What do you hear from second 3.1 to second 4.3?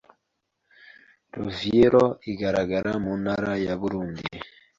Ntara ya Burundi